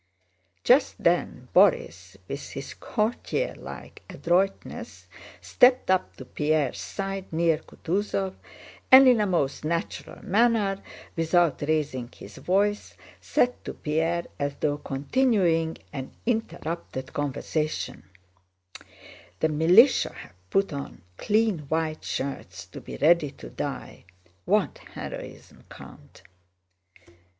Just 0.63 0.95
then 0.97 1.47
Borís, 1.53 2.15
with 2.27 2.49
his 2.53 2.73
courtierlike 2.73 4.01
adroitness, 4.09 5.05
stepped 5.41 5.91
up 5.91 6.15
to 6.17 6.25
Pierre's 6.25 6.79
side 6.79 7.31
near 7.31 7.59
Kutúzov 7.59 8.33
and 8.91 9.07
in 9.07 9.21
a 9.21 9.27
most 9.27 9.63
natural 9.63 10.25
manner, 10.25 10.81
without 11.15 11.61
raising 11.61 12.09
his 12.15 12.37
voice, 12.37 12.95
said 13.19 13.63
to 13.63 13.75
Pierre, 13.75 14.25
as 14.39 14.55
though 14.55 14.79
continuing 14.79 15.77
an 15.93 16.13
interrupted 16.25 17.13
conversation: 17.13 18.09
"The 19.39 19.49
militia 19.49 20.11
have 20.13 20.49
put 20.49 20.73
on 20.73 21.03
clean 21.17 21.59
white 21.69 22.03
shirts 22.03 22.65
to 22.65 22.81
be 22.81 22.97
ready 22.97 23.29
to 23.33 23.51
die. 23.51 24.05
What 24.45 24.79
heroism, 24.95 25.65
Count!" 25.69 26.23